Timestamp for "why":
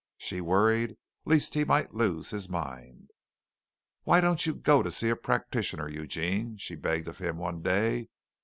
4.01-4.19